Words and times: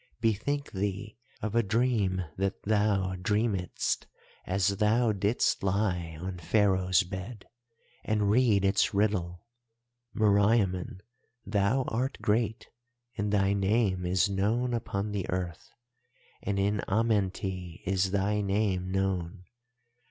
Bethink 0.19 0.71
thee 0.71 1.15
of 1.43 1.53
a 1.53 1.61
dream 1.61 2.23
that 2.35 2.63
thou 2.63 3.13
dreamedst 3.21 4.07
as 4.47 4.77
thou 4.77 5.11
didst 5.11 5.61
lie 5.61 6.17
on 6.19 6.39
Pharaoh's 6.39 7.03
bed, 7.03 7.45
and 8.03 8.31
read 8.31 8.65
its 8.65 8.95
riddle. 8.95 9.45
Meriamun, 10.15 11.01
thou 11.45 11.83
art 11.83 12.17
great 12.19 12.67
and 13.15 13.31
thy 13.31 13.53
name 13.53 14.03
is 14.03 14.27
known 14.27 14.73
upon 14.73 15.11
the 15.11 15.29
earth, 15.29 15.69
and 16.41 16.57
in 16.57 16.81
Amenti 16.87 17.83
is 17.85 18.09
thy 18.09 18.41
name 18.41 18.89
known. 18.89 19.43